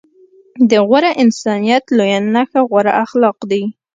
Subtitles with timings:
[0.69, 3.63] د غوره انسانيت لويه نښه غوره اخلاق دي.